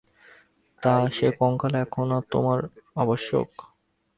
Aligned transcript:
তা, 0.83 0.93
সে 1.11 1.27
কঙ্কালে 1.39 1.77
এখন 1.81 2.07
আর 2.11 2.23
তোমার 2.31 2.59
আবশ্যক? 2.95 3.49